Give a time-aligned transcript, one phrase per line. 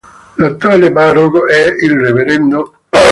[0.37, 2.71] L'attuale parroco è il rev.